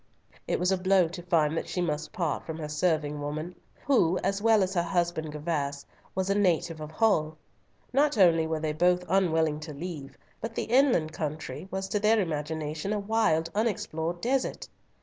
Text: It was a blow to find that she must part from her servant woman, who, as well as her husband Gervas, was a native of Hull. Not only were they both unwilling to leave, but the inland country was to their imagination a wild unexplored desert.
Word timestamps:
It 0.47 0.57
was 0.59 0.71
a 0.71 0.79
blow 0.79 1.07
to 1.09 1.21
find 1.21 1.55
that 1.55 1.67
she 1.69 1.79
must 1.79 2.11
part 2.11 2.43
from 2.43 2.57
her 2.57 2.67
servant 2.67 3.19
woman, 3.19 3.53
who, 3.85 4.17
as 4.23 4.41
well 4.41 4.63
as 4.63 4.73
her 4.73 4.81
husband 4.81 5.31
Gervas, 5.31 5.85
was 6.15 6.27
a 6.27 6.33
native 6.33 6.81
of 6.81 6.89
Hull. 6.89 7.37
Not 7.93 8.17
only 8.17 8.47
were 8.47 8.59
they 8.59 8.73
both 8.73 9.05
unwilling 9.07 9.59
to 9.59 9.73
leave, 9.75 10.17
but 10.39 10.55
the 10.55 10.63
inland 10.63 11.13
country 11.13 11.67
was 11.69 11.87
to 11.89 11.99
their 11.99 12.19
imagination 12.19 12.93
a 12.93 12.99
wild 12.99 13.51
unexplored 13.53 14.21
desert. 14.21 14.67